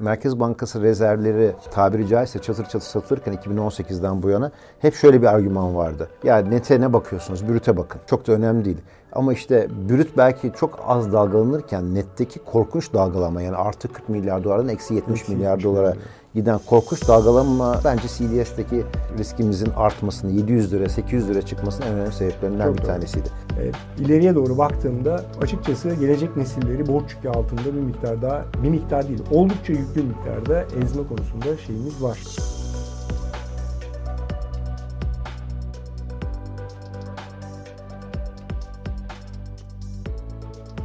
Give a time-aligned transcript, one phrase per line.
[0.00, 5.76] Merkez Bankası rezervleri tabiri caizse çatır çatır satılırken 2018'den bu yana hep şöyle bir argüman
[5.76, 6.08] vardı.
[6.24, 7.48] Ya nete ne bakıyorsunuz?
[7.48, 8.00] Brüte bakın.
[8.06, 8.80] Çok da önemli değil.
[9.12, 14.68] Ama işte brüt belki çok az dalgalanırken netteki korkunç dalgalama yani artı 40 milyar dolardan
[14.68, 15.94] eksi 70 milyar dolara
[16.34, 18.84] giden korkunç dalgalanma bence CDS'teki
[19.18, 22.86] riskimizin artmasını 700 lira 800 lira çıkmasının en önemli sebeplerinden Çok bir doğru.
[22.86, 23.28] tanesiydi.
[23.62, 29.08] Evet, ileriye doğru baktığımda açıkçası gelecek nesilleri borç yükü altında bir miktar daha bir miktar
[29.08, 32.18] değil oldukça yüklü miktarda ezme konusunda şeyimiz var.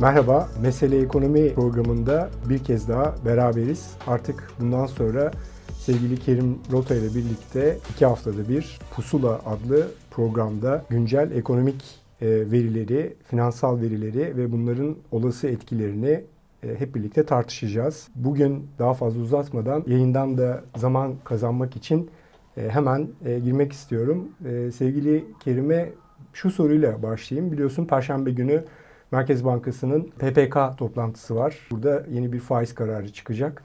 [0.01, 3.95] Merhaba, Mesele Ekonomi programında bir kez daha beraberiz.
[4.07, 5.31] Artık bundan sonra
[5.79, 13.15] sevgili Kerim Rota ile birlikte iki haftada bir Pusula adlı programda güncel ekonomik e, verileri,
[13.23, 16.23] finansal verileri ve bunların olası etkilerini
[16.63, 18.07] e, hep birlikte tartışacağız.
[18.15, 22.09] Bugün daha fazla uzatmadan yayından da zaman kazanmak için
[22.57, 24.27] e, hemen girmek istiyorum.
[24.75, 25.89] Sevgili Kerim'e
[26.33, 27.51] şu soruyla başlayayım.
[27.51, 28.63] Biliyorsun Perşembe günü
[29.11, 31.55] Merkez Bankası'nın PPK toplantısı var.
[31.71, 33.63] Burada yeni bir faiz kararı çıkacak.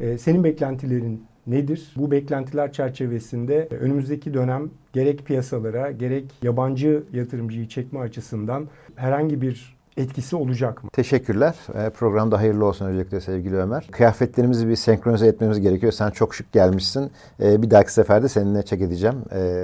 [0.00, 1.92] Ee, senin beklentilerin nedir?
[1.96, 10.36] Bu beklentiler çerçevesinde önümüzdeki dönem gerek piyasalara gerek yabancı yatırımcıyı çekme açısından herhangi bir etkisi
[10.36, 10.90] olacak mı?
[10.92, 11.54] Teşekkürler.
[11.74, 13.88] Ee, programda hayırlı olsun öncelikle sevgili Ömer.
[13.90, 15.92] Kıyafetlerimizi bir senkronize etmemiz gerekiyor.
[15.92, 17.10] Sen çok şık gelmişsin.
[17.42, 19.16] Ee, bir dahaki seferde seninle çek edeceğim.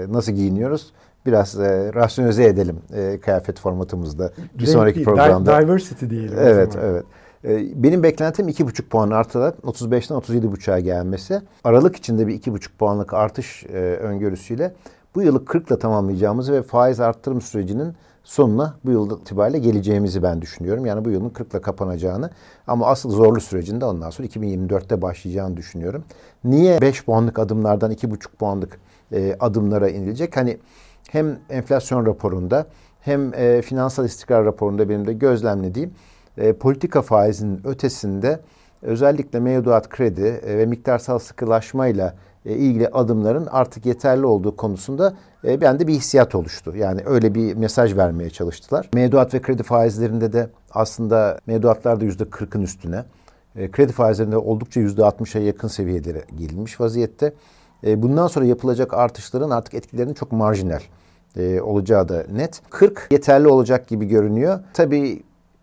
[0.09, 0.93] Nasıl giyiniyoruz?
[1.27, 5.63] Biraz e, rasyonize edelim e, kıyafet formatımızda bir Renk sonraki değil, programda.
[5.63, 6.39] Diversity diyelim.
[6.39, 7.05] Evet, evet.
[7.45, 11.43] E, benim beklentim 2,5 puan artarak 35'ten 37,5'a gelmesi.
[11.65, 14.75] Aralık içinde bir 2,5 puanlık artış e, öngörüsüyle
[15.15, 20.43] bu yılı 40 ile tamamlayacağımızı ve faiz arttırım sürecinin sonuna bu yıl itibariyle geleceğimizi ben
[20.43, 20.87] düşünüyorum.
[20.87, 22.31] Yani bu yılın 40 ile kapanacağını
[22.67, 26.05] ama asıl zorlu sürecinde ondan sonra 2024'te başlayacağını düşünüyorum.
[26.45, 28.81] Niye 5 puanlık adımlardan 2,5 puanlık
[29.13, 30.37] e, adımlara inilecek?
[30.37, 30.59] Hani
[31.09, 32.67] hem enflasyon raporunda
[33.01, 35.91] hem e, finansal istikrar raporunda benim de gözlemlediğim
[36.37, 38.41] e, politika faizinin ötesinde
[38.83, 42.15] özellikle mevduat kredi e, ve miktarsal sıkılaşmayla
[42.47, 46.77] e, ilgili adımların artık yeterli olduğu konusunda e, bende bir hissiyat oluştu.
[46.77, 48.91] Yani öyle bir mesaj vermeye çalıştılar.
[48.95, 53.05] Mevduat ve kredi faizlerinde de aslında mevduatlarda yüzde 40'ın üstüne,
[53.57, 57.33] e, kredi faizlerinde oldukça yüzde 60'a yakın seviyelere gelinmiş vaziyette.
[57.87, 60.81] E, bundan sonra yapılacak artışların artık etkilerinin çok marjinal
[61.37, 62.63] e, olacağı da net.
[62.71, 64.61] 40 yeterli olacak gibi görünüyor.
[64.75, 65.23] Tabii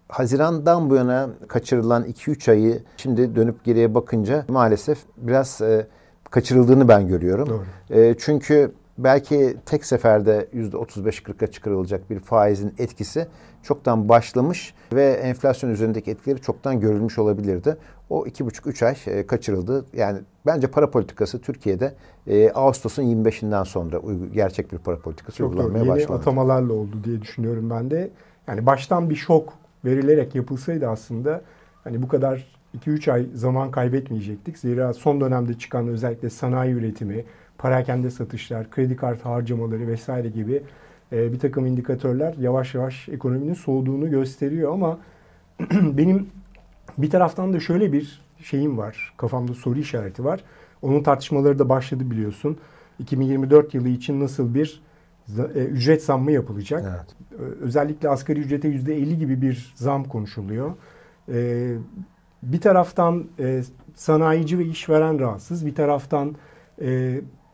[0.09, 5.87] Haziran'dan bu yana kaçırılan 2-3 ayı şimdi dönüp geriye bakınca maalesef biraz e,
[6.29, 7.49] kaçırıldığını ben görüyorum.
[7.49, 7.99] Doğru.
[7.99, 13.27] E, çünkü belki tek seferde %35-40'a çıkarılacak bir faizin etkisi
[13.63, 17.77] çoktan başlamış ve enflasyon üzerindeki etkileri çoktan görülmüş olabilirdi.
[18.09, 19.85] O iki buçuk üç ay e, kaçırıldı.
[19.93, 21.93] Yani bence para politikası Türkiye'de
[22.27, 24.01] e, Ağustos'un 25'inden sonra
[24.33, 25.99] gerçek bir para politikası Çok uygulanmaya doğru.
[25.99, 28.09] Yeni atamalarla oldu diye düşünüyorum ben de.
[28.47, 29.53] Yani baştan bir şok
[29.85, 31.41] verilerek yapılsaydı aslında
[31.83, 32.55] hani bu kadar
[32.85, 34.57] 2-3 ay zaman kaybetmeyecektik.
[34.57, 37.25] Zira son dönemde çıkan özellikle sanayi üretimi,
[37.57, 40.63] parakende satışlar, kredi kartı harcamaları vesaire gibi
[41.11, 44.97] e, bir takım indikatörler yavaş yavaş ekonominin soğuduğunu gösteriyor ama
[45.71, 46.27] benim
[46.97, 49.13] bir taraftan da şöyle bir şeyim var.
[49.17, 50.43] Kafamda soru işareti var.
[50.81, 52.57] Onun tartışmaları da başladı biliyorsun.
[52.99, 54.81] 2024 yılı için nasıl bir
[55.55, 56.83] e, ücret zammı yapılacak?
[56.87, 57.39] Evet.
[57.61, 60.71] Özellikle asgari ücrete %50 gibi bir zam konuşuluyor.
[61.31, 61.71] E,
[62.43, 63.63] bir taraftan e,
[63.95, 65.65] sanayici ve işveren rahatsız.
[65.65, 66.35] Bir taraftan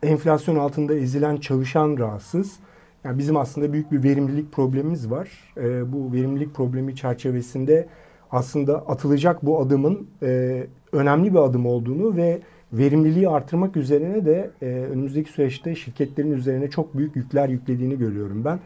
[0.02, 2.56] enflasyon altında ezilen çalışan rahatsız.
[3.04, 5.54] Yani bizim aslında büyük bir verimlilik problemimiz var.
[5.86, 7.88] Bu verimlilik problemi çerçevesinde
[8.32, 12.40] aslında atılacak bu adımın e, önemli bir adım olduğunu ve
[12.72, 18.60] verimliliği artırmak üzerine de e, önümüzdeki süreçte şirketlerin üzerine çok büyük yükler yüklediğini görüyorum ben.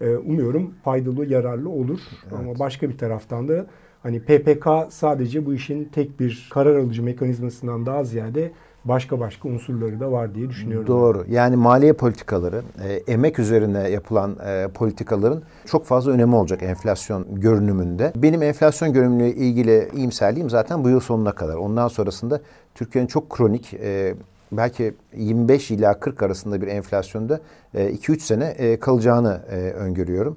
[0.00, 2.00] E, umuyorum faydalı, yararlı olur.
[2.22, 2.32] Evet.
[2.32, 3.66] Ama başka bir taraftan da
[4.02, 8.52] hani PPK sadece bu işin tek bir karar alıcı mekanizmasından daha ziyade
[8.84, 10.86] başka başka unsurları da var diye düşünüyorum.
[10.86, 11.24] Doğru.
[11.28, 18.12] Yani maliye politikaları, e, emek üzerine yapılan e, politikaların çok fazla önemi olacak enflasyon görünümünde.
[18.16, 21.54] Benim enflasyon görünümüyle ilgili iyimserliğim zaten bu yıl sonuna kadar.
[21.54, 22.40] Ondan sonrasında
[22.74, 24.14] Türkiye'nin çok kronik e,
[24.52, 27.40] belki 25 ila 40 arasında bir enflasyonda
[27.74, 30.36] 2-3 e, sene e, kalacağını e, öngörüyorum.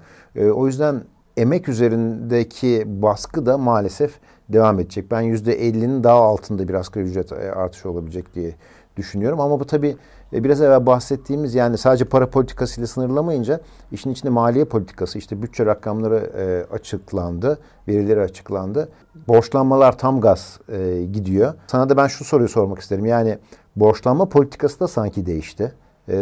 [0.53, 1.01] O yüzden
[1.37, 4.19] emek üzerindeki baskı da maalesef
[4.49, 5.11] devam edecek.
[5.11, 8.55] Ben %50'nin daha altında bir asgari ücret e, artışı olabilecek diye
[8.97, 9.39] düşünüyorum.
[9.39, 9.97] Ama bu tabii
[10.33, 13.59] e, biraz evvel bahsettiğimiz yani sadece para politikasıyla sınırlamayınca
[13.91, 18.89] işin içinde maliye politikası işte bütçe rakamları e, açıklandı, verileri açıklandı.
[19.27, 21.53] Borçlanmalar tam gaz e, gidiyor.
[21.67, 23.05] Sana da ben şu soruyu sormak isterim.
[23.05, 23.37] Yani
[23.75, 25.71] borçlanma politikası da sanki değişti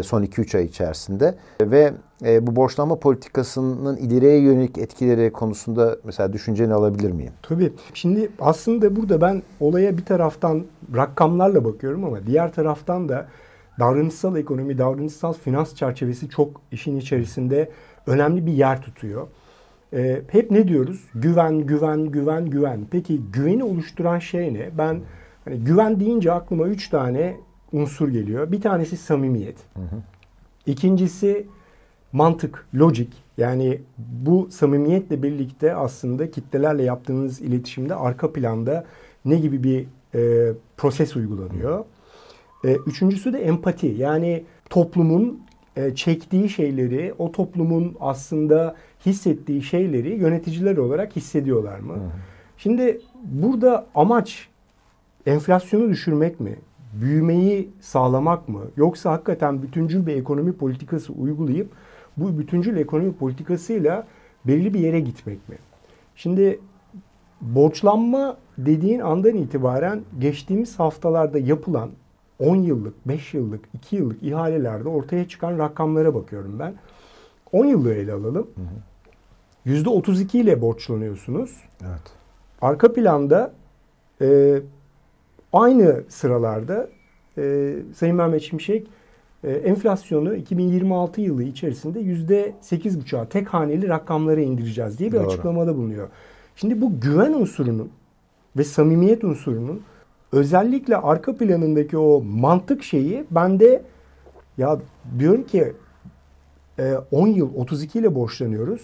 [0.04, 1.94] son 2-3 ay içerisinde ve
[2.42, 7.34] bu borçlanma politikasının ileriye yönelik etkileri konusunda mesela düşünceni alabilir miyim?
[7.42, 7.74] Tabii.
[7.94, 10.64] Şimdi aslında burada ben olaya bir taraftan
[10.96, 13.28] rakamlarla bakıyorum ama diğer taraftan da
[13.80, 17.70] davranışsal ekonomi, davranışsal finans çerçevesi çok işin içerisinde
[18.08, 19.28] önemli bir yer tutuyor.
[19.94, 21.10] Ee, hep ne diyoruz?
[21.16, 22.88] Güven, güven, güven, güven.
[22.92, 24.70] Peki güveni oluşturan şey ne?
[24.78, 25.02] Ben
[25.46, 27.38] hani güven deyince aklıma üç tane
[27.74, 28.52] unsur geliyor.
[28.52, 29.58] Bir tanesi samimiyet.
[29.74, 30.02] Hı hı.
[30.66, 31.48] İkincisi
[32.12, 33.14] mantık, logik.
[33.38, 38.86] Yani bu samimiyetle birlikte aslında kitlelerle yaptığınız iletişimde arka planda
[39.26, 39.86] ne gibi bir
[40.16, 41.86] e, proses uygulanıyor.
[42.66, 43.88] E, üçüncüsü de empati.
[43.88, 45.44] Yani toplumun
[45.76, 48.76] e, çektiği şeyleri, o toplumun aslında
[49.06, 51.94] hissettiği şeyleri yöneticiler olarak hissediyorlar mı?
[51.94, 52.12] Hı hı.
[52.58, 54.48] Şimdi burada amaç
[55.26, 56.56] enflasyonu düşürmek mi?
[57.02, 58.62] Büyümeyi sağlamak mı?
[58.78, 61.72] Yoksa hakikaten bütüncül bir ekonomi politikası uygulayıp
[62.18, 64.08] bu bütüncül ekonomi politikasıyla
[64.48, 65.56] belirli bir yere gitmek mi?
[66.16, 66.60] Şimdi
[67.42, 71.90] borçlanma dediğin andan itibaren geçtiğimiz haftalarda yapılan
[72.40, 76.74] 10 yıllık, 5 yıllık, 2 yıllık ihalelerde ortaya çıkan rakamlara bakıyorum ben.
[77.52, 78.48] 10 yıllığı ele alalım.
[78.56, 79.74] Hı hı.
[79.76, 81.52] %32 ile borçlanıyorsunuz.
[81.82, 82.02] Evet.
[82.62, 83.54] Arka planda
[84.22, 84.60] e,
[85.54, 86.90] aynı sıralarda
[87.38, 88.88] e, Sayın Mehmet Şimşek
[89.44, 95.28] e, enflasyonu 2026 yılı içerisinde %8,5'a tek haneli rakamlara indireceğiz diye bir Doğru.
[95.28, 96.08] açıklamada bulunuyor.
[96.56, 97.90] Şimdi bu güven unsurunun
[98.58, 99.82] ve samimiyet unsurunun
[100.32, 103.84] özellikle arka planındaki o mantık şeyi bende
[104.58, 104.80] ya
[105.20, 105.74] diyorum ki
[107.12, 108.82] 10 e, yıl 32 ile borçlanıyoruz.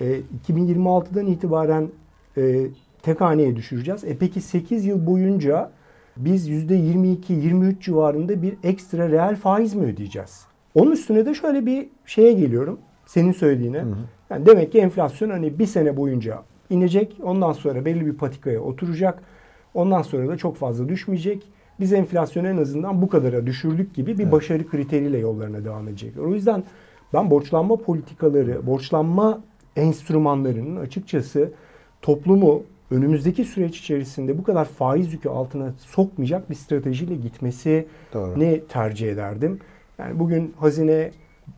[0.00, 1.88] 2026'dan e, itibaren
[2.36, 2.66] e,
[3.02, 4.04] tek haneye düşüreceğiz.
[4.04, 5.70] E peki 8 yıl boyunca
[6.16, 10.46] biz %22-23 civarında bir ekstra reel faiz mi ödeyeceğiz?
[10.74, 12.78] Onun üstüne de şöyle bir şeye geliyorum.
[13.06, 13.78] Senin söylediğine.
[13.78, 13.96] Hı hı.
[14.30, 17.16] Yani demek ki enflasyon hani bir sene boyunca inecek.
[17.22, 19.22] Ondan sonra belli bir patikaya oturacak
[19.74, 21.42] Ondan sonra da çok fazla düşmeyecek.
[21.80, 24.32] Biz enflasyonu en azından bu kadara düşürdük gibi bir evet.
[24.32, 26.22] başarı kriteriyle yollarına devam edecekler.
[26.22, 26.64] O yüzden
[27.12, 29.40] ben borçlanma politikaları, borçlanma
[29.76, 31.52] enstrümanlarının açıkçası
[32.02, 37.86] toplumu önümüzdeki süreç içerisinde bu kadar faiz yükü altına sokmayacak bir stratejiyle gitmesi
[38.36, 39.58] ne tercih ederdim.
[39.98, 41.10] Yani bugün hazine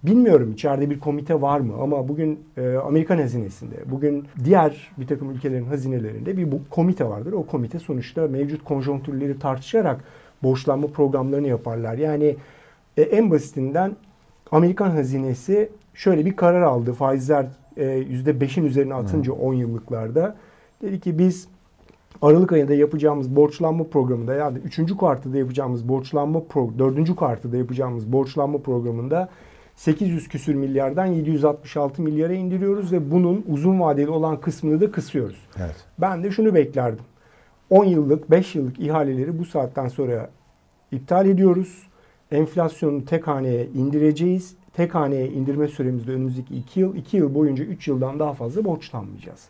[0.03, 5.31] Bilmiyorum içeride bir komite var mı ama bugün e, Amerikan hazinesinde, bugün diğer bir takım
[5.31, 7.33] ülkelerin hazinelerinde bir bu komite vardır.
[7.33, 10.05] O komite sonuçta mevcut konjonktürleri tartışarak
[10.43, 11.95] borçlanma programlarını yaparlar.
[11.95, 12.37] Yani
[12.97, 13.97] e, en basitinden
[14.53, 16.93] Amerikan hazinesi şöyle bir karar aldı.
[16.93, 17.47] Faizler
[17.77, 19.41] e, %5'in üzerine atınca hmm.
[19.41, 20.37] 10 yıllıklarda.
[20.83, 21.49] Dedi ki biz
[22.23, 24.93] Aralık ayında yapacağımız borçlanma programında yani 3.
[24.97, 27.17] kuartıda yapacağımız borçlanma pro 4.
[27.17, 29.29] kuartıda yapacağımız borçlanma programında
[29.75, 35.37] 800 küsür milyardan 766 milyara indiriyoruz ve bunun uzun vadeli olan kısmını da kısıyoruz.
[35.59, 35.77] Evet.
[35.99, 37.05] Ben de şunu beklerdim.
[37.71, 40.31] 10 yıllık, 5 yıllık ihaleleri bu saatten sonra
[40.93, 41.83] iptal ediyoruz.
[42.31, 44.57] Enflasyonu tek haneye indireceğiz.
[44.73, 49.49] Tek haneye indirme süremizde önümüzdeki 2 yıl, 2 yıl boyunca 3 yıldan daha fazla borçlanmayacağız.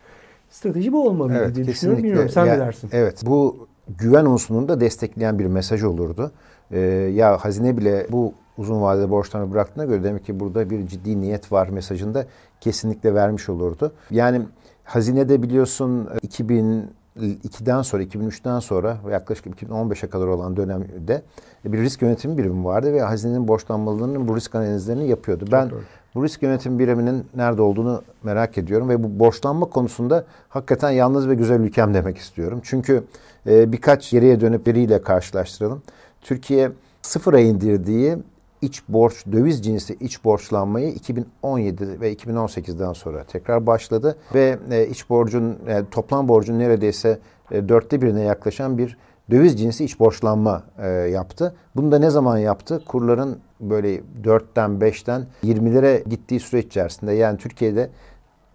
[0.50, 2.04] Strateji bu olmalı evet, diye düşünüyorum.
[2.04, 2.90] Bilmiyorum sen ya, ne dersin?
[2.92, 3.66] Evet bu
[3.98, 6.32] güven unsurunu da destekleyen bir mesaj olurdu.
[6.70, 6.78] Ee,
[7.14, 11.52] ya hazine bile bu uzun vadede borçlarını bıraktığına göre demek ki burada bir ciddi niyet
[11.52, 12.26] var mesajında
[12.60, 13.92] kesinlikle vermiş olurdu.
[14.10, 14.42] Yani
[14.84, 21.22] hazinede biliyorsun 2002'den sonra 2003'ten sonra yaklaşık 2015'e kadar olan dönemde
[21.64, 25.44] bir risk yönetimi birimi vardı ve hazinenin borçlanmalarının bu risk analizlerini yapıyordu.
[25.44, 25.82] Çok ben doğru.
[26.16, 31.34] Bu risk yönetim biriminin nerede olduğunu merak ediyorum ve bu borçlanma konusunda hakikaten yalnız ve
[31.34, 32.60] güzel ülkem demek istiyorum.
[32.62, 33.04] Çünkü
[33.46, 35.82] e, birkaç geriye dönüp biriyle karşılaştıralım.
[36.20, 36.70] Türkiye
[37.02, 38.16] sıfıra indirdiği
[38.62, 45.10] iç borç, döviz cinsi iç borçlanmayı 2017 ve 2018'den sonra tekrar başladı ve e, iç
[45.10, 47.18] borcun, e, toplam borcun neredeyse
[47.50, 48.96] e, dörtte birine yaklaşan bir
[49.30, 51.54] döviz cinsi iç borçlanma e, yaptı.
[51.76, 52.82] Bunu da ne zaman yaptı?
[52.86, 57.90] Kurların böyle 4'ten 5'ten 20'lere gittiği süreç içerisinde yani Türkiye'de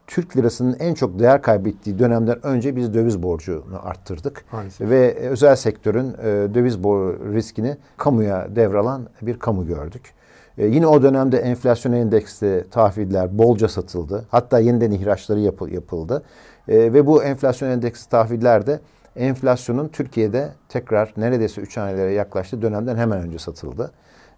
[0.07, 4.45] Türk lirasının en çok değer kaybettiği dönemden önce biz döviz borcunu arttırdık.
[4.51, 4.89] Maalesef.
[4.89, 6.77] Ve özel sektörün e, döviz
[7.33, 10.13] riskini kamuya devralan bir kamu gördük.
[10.57, 14.25] E, yine o dönemde enflasyon endeksli tahviller bolca satıldı.
[14.29, 15.39] Hatta yeniden ihraçları
[15.71, 16.23] yapıldı.
[16.67, 18.79] E, ve bu enflasyon endeksi tahviller de
[19.15, 23.91] enflasyonun Türkiye'de tekrar neredeyse 3 hanelere yaklaştığı dönemden hemen önce satıldı.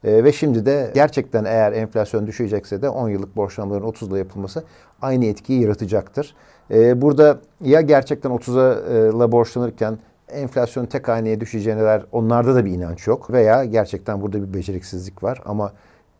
[0.03, 4.63] E, ve şimdi de gerçekten eğer enflasyon düşecekse de 10 yıllık borçlanmaların 30 ile yapılması
[5.01, 6.36] aynı etkiyi yaratacaktır.
[6.72, 13.08] E, burada ya gerçekten 30'a borçlanırken enflasyon tek haneye düşeceğine dair onlarda da bir inanç
[13.08, 13.32] yok.
[13.32, 15.72] Veya gerçekten burada bir beceriksizlik var ama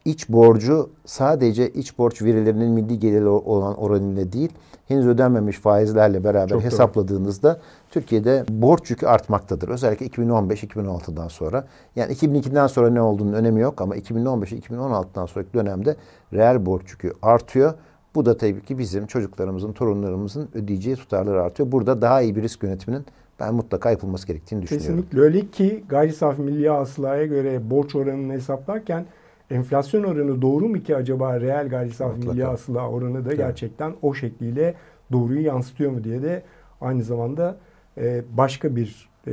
[0.06, 4.50] iç borcu sadece iç borç verilerinin milli geliri olan oranıyla değil,
[4.88, 7.62] henüz ödenmemiş faizlerle beraber Çok hesapladığınızda doğru.
[7.94, 9.70] Türkiye'de borç yükü artmaktadır.
[9.70, 11.68] Özellikle 2015-2016'dan sonra.
[11.96, 15.96] Yani 2002'den sonra ne olduğunun önemi yok ama 2015-2016'dan sonraki dönemde
[16.34, 17.74] reel borç yükü artıyor.
[18.16, 21.72] Bu da tabii ki bizim çocuklarımızın, torunlarımızın ödeyeceği tutarları artıyor.
[21.72, 23.06] Burada daha iyi bir risk yönetiminin
[23.40, 24.96] ben mutlaka yapılması gerektiğini düşünüyorum.
[24.96, 29.06] Kesinlikle öyle ki gayri safi milli hasılaya göre borç oranını hesaplarken
[29.52, 33.38] enflasyon oranı doğru mu ki acaba reel gayri safi milli hasıla oranı da evet.
[33.38, 34.74] gerçekten o şekliyle
[35.12, 36.44] doğruyu yansıtıyor mu diye de
[36.82, 37.58] aynı zamanda
[37.98, 39.32] e, başka bir e,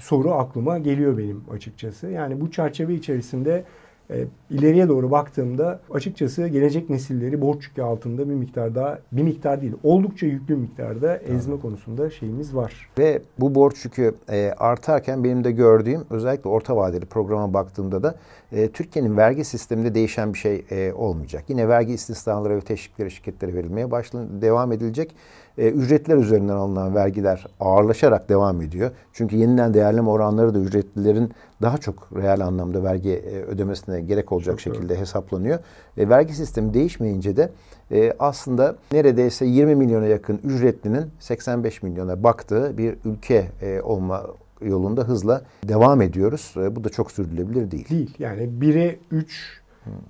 [0.00, 2.06] soru aklıma geliyor benim açıkçası.
[2.06, 3.64] Yani bu çerçeve içerisinde
[4.10, 9.60] e, ileriye doğru baktığımda açıkçası gelecek nesilleri borç yükü altında bir miktar daha bir miktar
[9.62, 11.62] değil oldukça yüklü miktarda ezme evet.
[11.62, 12.88] konusunda şeyimiz var.
[12.98, 18.14] Ve bu borç yükü e, artarken benim de gördüğüm özellikle orta vadeli programa baktığımda da
[18.52, 21.44] e, Türkiye'nin vergi sisteminde değişen bir şey e, olmayacak.
[21.48, 25.14] Yine vergi istisnaları ve teşvikleri şirketlere verilmeye başlan devam edilecek
[25.58, 28.90] e, ücretler üzerinden alınan vergiler ağırlaşarak devam ediyor.
[29.12, 34.58] Çünkü yeniden değerleme oranları da ücretlilerin daha çok reel anlamda vergi e, ödemesine gerek olacak
[34.58, 35.00] çok şekilde doğru.
[35.00, 35.58] hesaplanıyor.
[35.98, 37.50] Ve vergi sistemi değişmeyince de
[37.90, 44.26] e, aslında neredeyse 20 milyona yakın ücretlinin 85 milyona baktığı bir ülke e, olma
[44.60, 46.54] yolunda hızla devam ediyoruz.
[46.56, 47.88] E, bu da çok sürdürülebilir değil.
[47.88, 48.14] Değil.
[48.18, 49.60] Yani 1'e 3,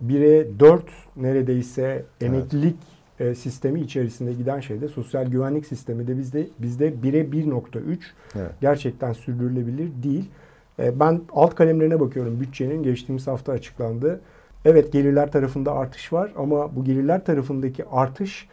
[0.06, 0.83] 1'e 4
[1.16, 7.21] neredeyse emeklilik evet e, sistemi içerisinde giden şeyde sosyal güvenlik sistemi de bizde bizde 1'e
[7.21, 7.99] 1.3
[8.35, 8.50] evet.
[8.61, 10.30] gerçekten sürdürülebilir değil.
[10.78, 14.21] E, ben alt kalemlerine bakıyorum bütçenin geçtiğimiz hafta açıklandı.
[14.64, 18.49] Evet gelirler tarafında artış var ama bu gelirler tarafındaki artış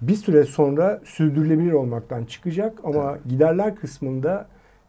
[0.00, 3.20] bir süre sonra sürdürülebilir olmaktan çıkacak ama evet.
[3.28, 4.46] giderler kısmında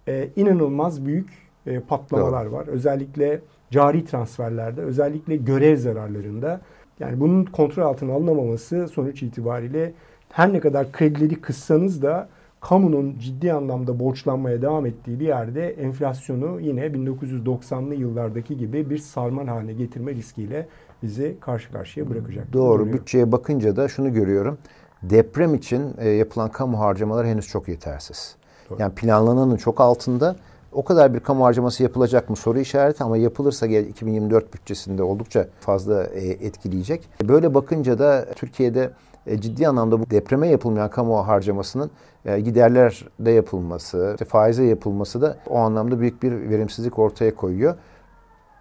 [0.08, 1.30] e, inanılmaz büyük
[1.66, 2.54] e, patlamalar Doğru.
[2.54, 2.68] var.
[2.68, 3.40] Özellikle
[3.72, 6.62] cari transferlerde, özellikle görev zararlarında
[7.00, 9.94] yani bunun kontrol altına alınamaması sonuç itibariyle
[10.30, 12.30] her ne kadar kredileri kıssanız da
[12.62, 19.48] kamunun ciddi anlamda borçlanmaya devam ettiği bir yerde enflasyonu yine 1990'lı yıllardaki gibi bir sarman
[19.48, 20.68] haline getirme riskiyle
[21.04, 22.54] bizi karşı karşıya bırakacak.
[22.54, 22.78] Doğru.
[22.78, 22.94] Görüyorum.
[23.02, 24.58] Bütçeye bakınca da şunu görüyorum.
[25.04, 28.36] Deprem için e, yapılan kamu harcamaları henüz çok yetersiz.
[28.70, 28.82] Doğru.
[28.82, 30.36] Yani planlananın çok altında
[30.72, 36.04] o kadar bir kamu harcaması yapılacak mı soru işareti ama yapılırsa 2024 bütçesinde oldukça fazla
[36.04, 37.10] e, etkileyecek.
[37.24, 38.90] Böyle bakınca da Türkiye'de
[39.28, 41.92] e, ciddi anlamda bu depreme yapılmayan kamu harcamasının
[42.26, 47.76] e, giderlerde yapılması, faize yapılması da o anlamda büyük bir verimsizlik ortaya koyuyor.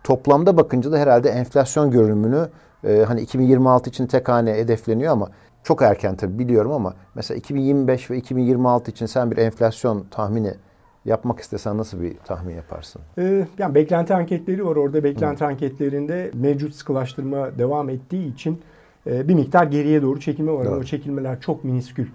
[0.05, 2.49] Toplamda bakınca da herhalde enflasyon görünümünü
[3.07, 5.29] hani 2026 için tek hane hedefleniyor ama
[5.63, 10.55] çok erken tabii biliyorum ama mesela 2025 ve 2026 için sen bir enflasyon tahmini
[11.05, 13.03] yapmak istesen nasıl bir tahmin yaparsın?
[13.19, 15.05] Ee, yani beklenti anketleri var orada.
[15.05, 15.49] Beklenti Hı.
[15.49, 18.76] anketlerinde mevcut sıkılaştırma devam ettiği için e,
[19.07, 20.65] bir miktar geriye doğru çekilme var.
[20.65, 20.81] Doğru.
[20.81, 22.07] O çekilmeler çok miniskül.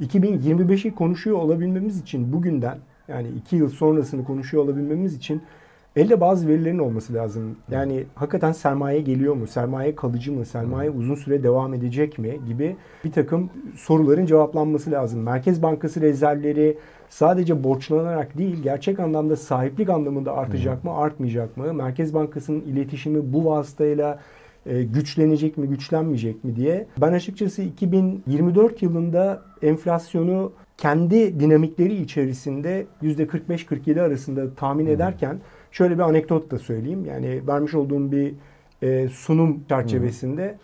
[0.00, 5.42] 2025'i konuşuyor olabilmemiz için bugünden yani iki yıl sonrasını konuşuyor olabilmemiz için
[5.96, 7.56] elde bazı verilerin olması lazım.
[7.70, 9.46] Yani hakikaten sermaye geliyor mu?
[9.46, 10.46] Sermaye kalıcı mı?
[10.46, 12.40] Sermaye uzun süre devam edecek mi?
[12.46, 15.20] Gibi bir takım soruların cevaplanması lazım.
[15.20, 21.74] Merkez Bankası rezervleri sadece borçlanarak değil gerçek anlamda sahiplik anlamında artacak mı artmayacak mı?
[21.74, 24.18] Merkez Bankası'nın iletişimi bu vasıtayla
[24.82, 26.86] güçlenecek mi güçlenmeyecek mi diye.
[27.00, 35.38] Ben açıkçası 2024 yılında enflasyonu kendi dinamikleri içerisinde %45-47 arasında tahmin ederken
[35.70, 37.04] şöyle bir anekdot da söyleyeyim.
[37.04, 38.34] Yani vermiş olduğum bir
[38.82, 40.58] e, sunum çerçevesinde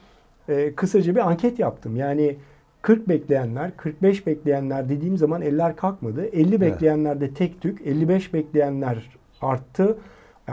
[0.49, 1.97] e, kısaca bir anket yaptım.
[1.97, 2.37] Yani
[2.83, 6.27] 40 bekleyenler, 45 bekleyenler dediğim zaman eller kalkmadı.
[6.27, 9.99] 50 bekleyenler de tek tük, 55 bekleyenler arttı.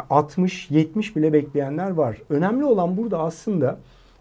[0.09, 2.17] 60, 70 bile bekleyenler var.
[2.29, 3.77] Önemli olan burada aslında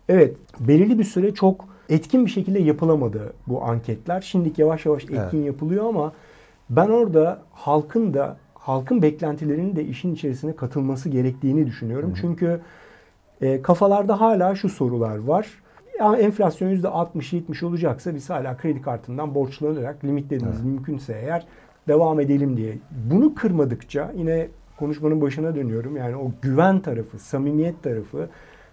[0.09, 4.21] evet belirli bir süre çok etkin bir şekilde yapılamadı bu anketler.
[4.21, 5.47] Şimdilik yavaş yavaş etkin evet.
[5.47, 6.13] yapılıyor ama
[6.71, 12.11] ben orada halkın da halkın beklentilerinin de işin içerisine katılması gerektiğini düşünüyorum.
[12.11, 12.15] Hı.
[12.21, 12.61] Çünkü
[13.41, 15.47] e, kafalarda hala şu sorular var
[15.99, 20.65] ya enflasyon %60-70 olacaksa biz hala kredi kartından borçlanarak limitlerimiz evet.
[20.65, 21.47] mümkünse eğer
[21.89, 22.79] devam edelim diye.
[23.11, 25.97] Bunu kırmadıkça yine konuşmanın başına dönüyorum.
[25.97, 28.28] Yani o güven tarafı, samimiyet tarafı,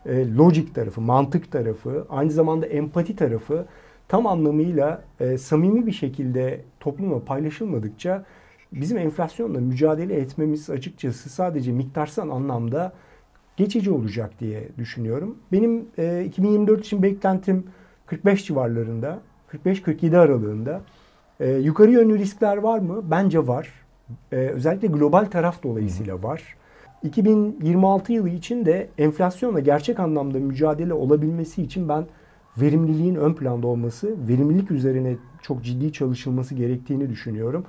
[0.05, 3.65] e, lojik tarafı, mantık tarafı, aynı zamanda empati tarafı
[4.07, 8.25] tam anlamıyla e, samimi bir şekilde toplumla paylaşılmadıkça
[8.71, 12.93] bizim enflasyonla mücadele etmemiz açıkçası sadece miktarsal anlamda
[13.57, 15.38] geçici olacak diye düşünüyorum.
[15.51, 17.63] Benim e, 2024 için beklentim
[18.05, 19.19] 45 civarlarında,
[19.65, 20.81] 45-47 aralığında.
[21.39, 23.01] E, yukarı yönlü riskler var mı?
[23.12, 23.85] Bence var.
[24.31, 26.55] E, özellikle global taraf dolayısıyla var.
[27.03, 32.05] 2026 yılı için de enflasyonla gerçek anlamda mücadele olabilmesi için ben
[32.57, 37.65] verimliliğin ön planda olması, verimlilik üzerine çok ciddi çalışılması gerektiğini düşünüyorum.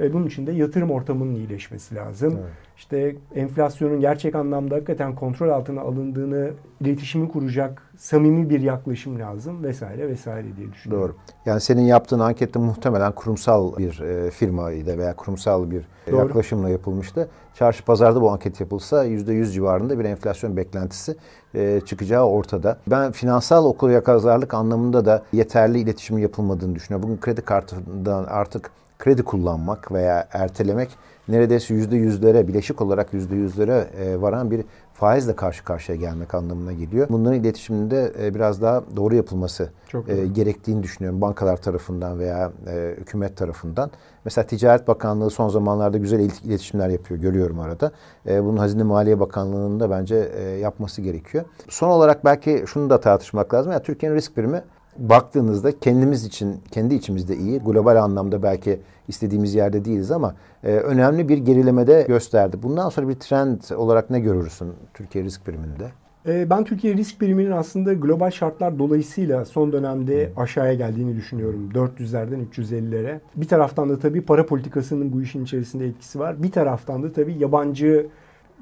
[0.00, 2.32] E, bunun için de yatırım ortamının iyileşmesi lazım.
[2.40, 2.52] Evet.
[2.76, 10.08] İşte enflasyonun gerçek anlamda hakikaten kontrol altına alındığını iletişimi kuracak samimi bir yaklaşım lazım vesaire
[10.08, 11.08] vesaire diye düşünüyorum.
[11.08, 11.16] Doğru.
[11.46, 16.16] Yani senin yaptığın ankette muhtemelen kurumsal bir e, firmaydı veya kurumsal bir Doğru.
[16.16, 17.28] yaklaşımla yapılmıştı.
[17.54, 21.16] Çarşı pazarda bu anket yapılsa %100 civarında bir enflasyon beklentisi
[21.54, 22.78] e, çıkacağı ortada.
[22.86, 27.08] Ben finansal okul yakazarlık anlamında da yeterli iletişim yapılmadığını düşünüyorum.
[27.08, 30.90] Bugün kredi kartından artık kredi kullanmak veya ertelemek
[31.28, 34.64] neredeyse yüzde yüzlere, bileşik olarak yüzde yüzlere e, varan bir
[34.94, 37.06] faizle karşı karşıya gelmek anlamına geliyor.
[37.10, 42.52] Bunların iletişiminde e, biraz daha doğru yapılması Çok e, gerektiğini düşünüyorum bankalar tarafından veya
[42.96, 43.90] hükümet tarafından.
[44.24, 47.92] Mesela Ticaret Bakanlığı son zamanlarda güzel iletişimler yapıyor, görüyorum arada.
[48.26, 50.16] Bunun Hazine Maliye Bakanlığı'nın da bence
[50.60, 51.44] yapması gerekiyor.
[51.68, 53.72] Son olarak belki şunu da tartışmak lazım.
[53.72, 54.62] Yani Türkiye'nin risk birimi
[55.00, 61.28] baktığınızda kendimiz için, kendi içimizde iyi, global anlamda belki istediğimiz yerde değiliz ama e, önemli
[61.28, 62.56] bir gerilemede gösterdi.
[62.62, 65.90] Bundan sonra bir trend olarak ne görürsün Türkiye risk biriminde?
[66.26, 71.70] E, ben Türkiye risk biriminin aslında global şartlar dolayısıyla son dönemde aşağıya geldiğini düşünüyorum.
[71.74, 73.18] 400'lerden 350'lere.
[73.36, 76.42] Bir taraftan da tabii para politikasının bu işin içerisinde etkisi var.
[76.42, 78.06] Bir taraftan da tabii yabancı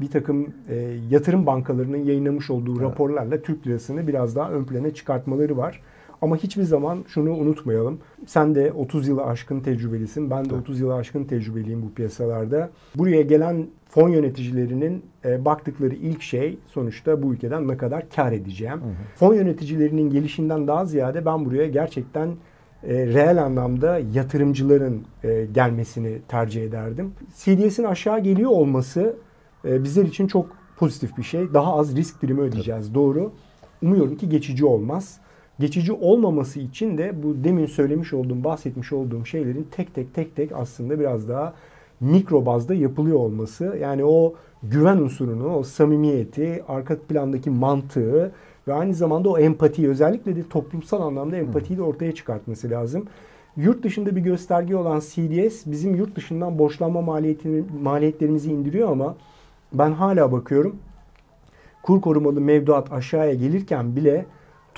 [0.00, 0.74] bir takım e,
[1.10, 5.82] yatırım bankalarının yayınlamış olduğu raporlarla Türk lirasını biraz daha ön plana çıkartmaları var.
[6.22, 7.98] Ama hiçbir zaman şunu unutmayalım.
[8.26, 10.30] Sen de 30 yılı aşkın tecrübelisin.
[10.30, 12.70] Ben de 30 yılı aşkın tecrübeliyim bu piyasalarda.
[12.94, 18.76] Buraya gelen fon yöneticilerinin e, baktıkları ilk şey sonuçta bu ülkeden ne kadar kar edeceğim.
[18.76, 19.16] Hı hı.
[19.16, 22.28] Fon yöneticilerinin gelişinden daha ziyade ben buraya gerçekten
[22.82, 27.12] e, reel anlamda yatırımcıların e, gelmesini tercih ederdim.
[27.36, 29.16] CDS'in aşağı geliyor olması
[29.64, 30.46] e, bizler için çok
[30.76, 31.54] pozitif bir şey.
[31.54, 32.86] Daha az risk primi ödeyeceğiz.
[32.86, 32.94] Tabii.
[32.94, 33.32] Doğru.
[33.82, 35.20] Umuyorum ki geçici olmaz
[35.60, 40.52] geçici olmaması için de bu demin söylemiş olduğum, bahsetmiş olduğum şeylerin tek tek tek tek
[40.52, 41.54] aslında biraz daha
[42.00, 43.76] mikro bazda yapılıyor olması.
[43.80, 48.32] Yani o güven unsurunu, o samimiyeti, arka plandaki mantığı
[48.68, 53.04] ve aynı zamanda o empatiyi özellikle de toplumsal anlamda empatiyi de ortaya çıkartması lazım.
[53.56, 57.02] Yurt dışında bir gösterge olan CDS bizim yurt dışından borçlanma
[57.82, 59.16] maliyetlerimizi indiriyor ama
[59.72, 60.76] ben hala bakıyorum
[61.82, 64.26] kur korumalı mevduat aşağıya gelirken bile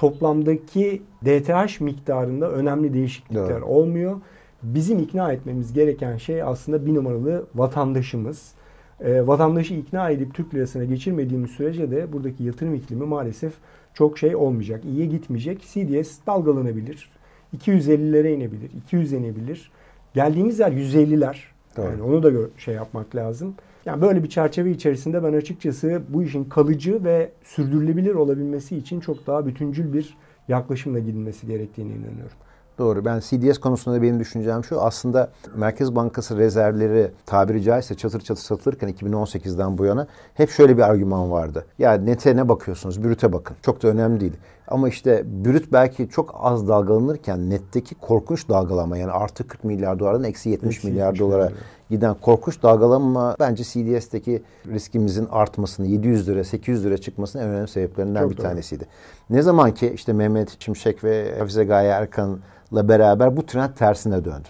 [0.01, 3.65] toplamdaki DTH miktarında önemli değişiklikler Doğru.
[3.65, 4.17] olmuyor.
[4.63, 8.53] Bizim ikna etmemiz gereken şey aslında bir numaralı vatandaşımız.
[9.01, 13.53] E, vatandaşı ikna edip Türk lirasına geçirmediğimiz sürece de buradaki yatırım iklimi maalesef
[13.95, 14.85] çok şey olmayacak.
[14.85, 15.61] İyiye gitmeyecek.
[15.61, 17.11] CDS dalgalanabilir.
[17.57, 18.71] 250'lere inebilir.
[18.87, 19.71] 200 inebilir.
[20.15, 21.37] Geldiğimiz yer 150'ler.
[21.79, 23.55] Yani onu da şey yapmak lazım.
[23.87, 29.27] Yani böyle bir çerçeve içerisinde ben açıkçası bu işin kalıcı ve sürdürülebilir olabilmesi için çok
[29.27, 30.17] daha bütüncül bir
[30.49, 32.37] yaklaşımla gidilmesi gerektiğine inanıyorum.
[32.79, 33.05] Doğru.
[33.05, 34.81] Ben CDS konusunda benim düşüncem şu.
[34.81, 40.83] Aslında Merkez Bankası rezervleri tabiri caizse çatır çatır satılırken 2018'den bu yana hep şöyle bir
[40.83, 41.67] argüman vardı.
[41.79, 43.05] Ya nete ne bakıyorsunuz?
[43.05, 43.57] Brüte bakın.
[43.63, 44.33] Çok da önemli değil.
[44.71, 50.25] Ama işte brüt belki çok az dalgalanırken netteki korkunç dalgalama yani artı 40 milyar dolardan
[50.25, 51.61] eksi 70 eksi milyar 70 dolara milyar.
[51.91, 58.21] giden korkunç dalgalanma bence CDS'teki riskimizin artmasını 700 lira 800 lira çıkmasının en önemli sebeplerinden
[58.23, 58.43] çok bir doğru.
[58.43, 58.87] tanesiydi.
[59.31, 64.49] Ne zaman ki işte Mehmet Şimşek ve Hafize Gaye Erkan'la beraber bu trend tersine döndü.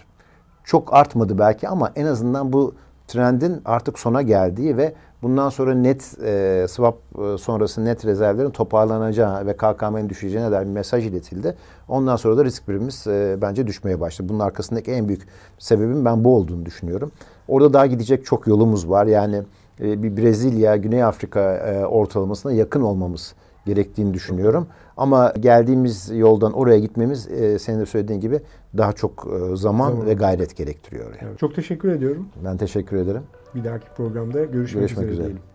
[0.63, 2.75] Çok artmadı belki ama en azından bu
[3.07, 9.45] trendin artık sona geldiği ve bundan sonra net e, swap e, sonrası net rezervlerin toparlanacağı
[9.45, 11.55] ve KKM'nin düşeceğine dair bir mesaj iletildi.
[11.87, 14.29] Ondan sonra da risk birimimiz e, bence düşmeye başladı.
[14.29, 15.27] Bunun arkasındaki en büyük
[15.59, 17.11] sebebin ben bu olduğunu düşünüyorum.
[17.47, 19.05] Orada daha gidecek çok yolumuz var.
[19.05, 19.41] Yani
[19.81, 24.67] e, bir Brezilya, Güney Afrika e, ortalamasına yakın olmamız gerektiğini düşünüyorum.
[24.97, 28.41] Ama geldiğimiz yoldan oraya gitmemiz e, senin de söylediğin gibi
[28.77, 30.05] daha çok e, zaman tamam.
[30.05, 31.05] ve gayret gerektiriyor.
[31.21, 31.37] Yani.
[31.37, 32.27] Çok teşekkür ediyorum.
[32.45, 33.23] Ben teşekkür ederim.
[33.55, 35.13] Bir dahaki programda görüşmek, görüşmek üzere.
[35.13, 35.25] üzere.
[35.27, 35.50] Diyelim.